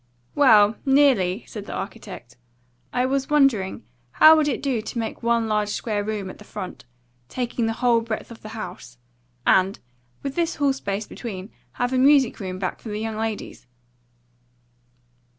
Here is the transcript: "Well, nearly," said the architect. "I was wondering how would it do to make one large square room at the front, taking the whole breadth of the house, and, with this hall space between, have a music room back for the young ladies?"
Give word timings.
"Well, 0.33 0.77
nearly," 0.83 1.45
said 1.47 1.67
the 1.67 1.73
architect. 1.75 2.35
"I 2.91 3.05
was 3.05 3.29
wondering 3.29 3.83
how 4.13 4.35
would 4.35 4.47
it 4.47 4.63
do 4.63 4.81
to 4.81 4.97
make 4.97 5.21
one 5.21 5.47
large 5.47 5.69
square 5.69 6.03
room 6.03 6.27
at 6.31 6.39
the 6.39 6.43
front, 6.43 6.85
taking 7.29 7.67
the 7.67 7.73
whole 7.85 8.01
breadth 8.01 8.31
of 8.31 8.41
the 8.41 8.49
house, 8.57 8.97
and, 9.45 9.77
with 10.23 10.33
this 10.33 10.55
hall 10.55 10.73
space 10.73 11.05
between, 11.05 11.51
have 11.73 11.93
a 11.93 11.99
music 11.99 12.39
room 12.39 12.57
back 12.57 12.79
for 12.81 12.89
the 12.89 12.97
young 12.99 13.15
ladies?" 13.17 13.67